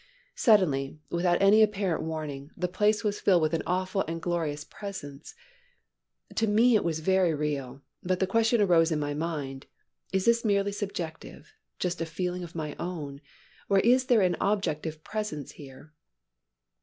Suddenly, 0.33 0.97
without 1.11 1.39
any 1.43 1.61
apparent 1.61 2.01
warning, 2.03 2.49
the 2.57 2.67
place 2.67 3.03
was 3.03 3.19
filled 3.19 3.43
with 3.43 3.53
an 3.53 3.61
awful 3.67 4.03
and 4.07 4.19
glorious 4.19 4.63
Presence. 4.63 5.35
To 6.33 6.47
me 6.47 6.73
it 6.75 6.83
was 6.83 7.01
very 7.01 7.35
real, 7.35 7.83
but 8.01 8.19
the 8.19 8.25
question 8.25 8.61
arose 8.61 8.91
in 8.91 8.97
my 8.99 9.13
mind, 9.13 9.67
"Is 10.11 10.25
this 10.25 10.43
merely 10.43 10.71
subjective, 10.71 11.53
just 11.77 12.01
a 12.01 12.07
feeling 12.07 12.43
of 12.43 12.55
my 12.55 12.75
own, 12.79 13.21
or 13.69 13.77
is 13.81 14.05
there 14.05 14.21
an 14.21 14.37
objective 14.39 15.03
Presence 15.03 15.51
here?" 15.51 15.93